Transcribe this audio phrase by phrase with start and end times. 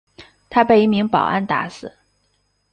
[0.49, 1.95] 他被一名保安打死。